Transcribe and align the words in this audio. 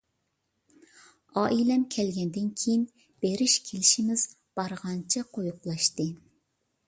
ئائىلەم 1.41 1.83
كەلگەندىن 1.95 2.47
كېيىن 2.61 2.87
بېرىش-كېلىشىمىز 3.25 4.25
بارغانچە 4.61 5.25
قويۇقلاشتى. 5.37 6.09